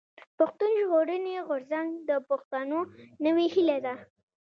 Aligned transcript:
پښتون 0.37 0.71
ژغورني 0.81 1.35
غورځنګ 1.47 1.89
د 2.09 2.11
پښتنو 2.29 2.79
نوې 3.25 3.45
هيله 3.53 3.77
ده. 3.85 3.95